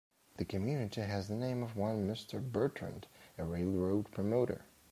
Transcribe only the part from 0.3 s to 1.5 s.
The community has the